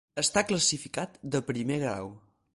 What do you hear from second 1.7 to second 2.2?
Grau.